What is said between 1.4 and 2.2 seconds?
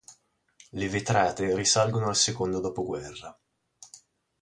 risalgono al